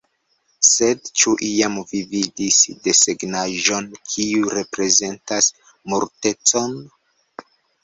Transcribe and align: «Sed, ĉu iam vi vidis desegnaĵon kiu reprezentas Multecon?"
«Sed, 0.69 1.09
ĉu 1.21 1.33
iam 1.47 1.75
vi 1.91 2.01
vidis 2.13 2.57
desegnaĵon 2.87 3.91
kiu 4.15 4.51
reprezentas 4.57 5.53
Multecon?" 5.93 6.77